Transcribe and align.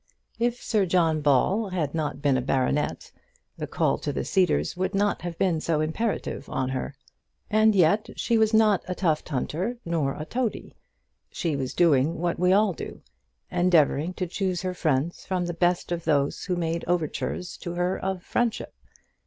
If 0.39 0.63
Sir 0.63 0.87
John 0.87 1.21
Ball 1.21 1.69
had 1.69 1.93
not 1.93 2.23
been 2.23 2.35
a 2.35 2.41
baronet, 2.41 3.11
the 3.59 3.67
call 3.67 3.99
to 3.99 4.11
the 4.11 4.25
Cedars 4.25 4.75
would 4.75 4.95
not 4.95 5.21
have 5.21 5.37
been 5.37 5.61
so 5.61 5.79
imperative 5.79 6.49
on 6.49 6.69
her. 6.69 6.95
And 7.51 7.75
yet 7.75 8.09
she 8.15 8.35
was 8.35 8.51
not 8.51 8.81
a 8.87 8.95
tufthunter, 8.95 9.77
nor 9.85 10.15
a 10.15 10.25
toady. 10.25 10.73
She 11.31 11.55
was 11.55 11.75
doing 11.75 12.17
what 12.17 12.39
we 12.39 12.51
all 12.51 12.73
do, 12.73 13.03
endeavouring 13.51 14.15
to 14.15 14.25
choose 14.25 14.63
her 14.63 14.73
friends 14.73 15.23
from 15.27 15.45
the 15.45 15.53
best 15.53 15.91
of 15.91 16.03
those 16.05 16.45
who 16.45 16.55
made 16.55 16.83
overtures 16.87 17.55
to 17.57 17.75
her 17.75 17.99
of 17.99 18.23
friendship. 18.23 18.73